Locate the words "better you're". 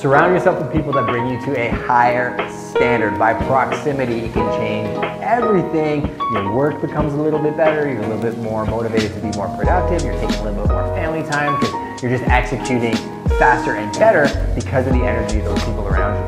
7.56-8.04